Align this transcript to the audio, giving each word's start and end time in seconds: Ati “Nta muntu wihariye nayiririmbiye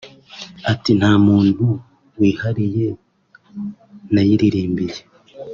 Ati 0.71 0.91
“Nta 0.99 1.11
muntu 1.27 1.65
wihariye 2.19 2.87
nayiririmbiye 4.13 5.01